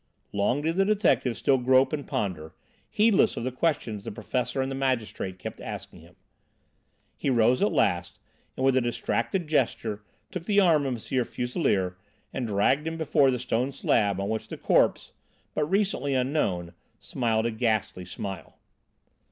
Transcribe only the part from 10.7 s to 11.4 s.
of M.